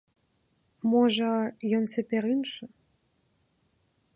Можа, 0.93 1.27
ён 1.79 1.83
цяпер 1.99 2.23
іншы. 2.33 2.65